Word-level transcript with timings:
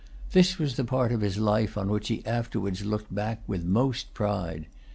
This 0.31 0.57
was 0.57 0.77
the 0.77 0.83
part 0.83 1.11
of 1.11 1.21
his 1.21 1.37
life 1.37 1.77
on 1.77 1.87
which 1.91 2.07
he 2.07 2.25
afterwards 2.25 2.83
looked 2.83 3.13
back 3.13 3.43
with 3.45 3.63
most 3.63 4.15
pride. 4.15 4.65